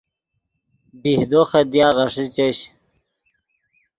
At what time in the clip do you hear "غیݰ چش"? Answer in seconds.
1.95-2.57